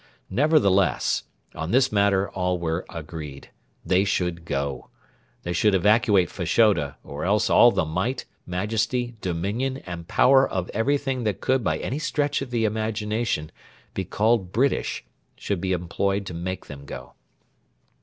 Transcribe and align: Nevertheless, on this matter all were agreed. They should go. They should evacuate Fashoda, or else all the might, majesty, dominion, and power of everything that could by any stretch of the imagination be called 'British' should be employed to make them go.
Nevertheless, 0.31 1.25
on 1.53 1.69
this 1.69 1.91
matter 1.91 2.27
all 2.31 2.57
were 2.57 2.87
agreed. 2.89 3.51
They 3.85 4.03
should 4.03 4.45
go. 4.45 4.89
They 5.43 5.53
should 5.53 5.75
evacuate 5.75 6.27
Fashoda, 6.31 6.97
or 7.03 7.23
else 7.23 7.51
all 7.51 7.69
the 7.69 7.85
might, 7.85 8.25
majesty, 8.47 9.13
dominion, 9.21 9.77
and 9.85 10.07
power 10.07 10.49
of 10.49 10.71
everything 10.73 11.23
that 11.25 11.39
could 11.39 11.63
by 11.63 11.77
any 11.77 11.99
stretch 11.99 12.41
of 12.41 12.49
the 12.49 12.65
imagination 12.65 13.51
be 13.93 14.03
called 14.03 14.51
'British' 14.51 15.05
should 15.35 15.61
be 15.61 15.71
employed 15.71 16.25
to 16.25 16.33
make 16.33 16.65
them 16.65 16.85
go. 16.85 17.13